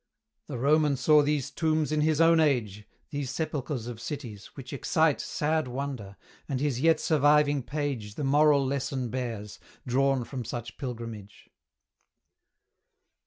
The 0.47 0.57
Roman 0.57 0.95
saw 0.97 1.21
these 1.21 1.51
tombs 1.51 1.91
in 1.91 2.01
his 2.01 2.19
own 2.19 2.39
age, 2.39 2.87
These 3.11 3.29
sepulchres 3.29 3.85
of 3.85 4.01
cities, 4.01 4.47
which 4.55 4.73
excite 4.73 5.21
Sad 5.21 5.67
wonder, 5.67 6.15
and 6.49 6.59
his 6.59 6.81
yet 6.81 6.99
surviving 6.99 7.61
page 7.61 8.15
The 8.15 8.23
moral 8.23 8.65
lesson 8.65 9.09
bears, 9.09 9.59
drawn 9.85 10.23
from 10.23 10.43
such 10.43 10.79
pilgrimage. 10.79 11.51